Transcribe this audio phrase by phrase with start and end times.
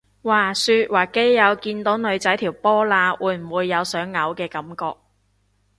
[0.23, 4.97] 話說話基友見到女仔條波罅會唔會有想嘔嘅感覺？